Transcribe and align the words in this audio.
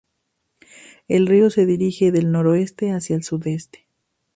El 1.07 1.27
río 1.27 1.51
se 1.51 1.67
dirige 1.67 2.11
del 2.11 2.31
noroeste 2.31 2.89
hacia 2.91 3.15
el 3.15 3.23
sudeste. 3.23 3.85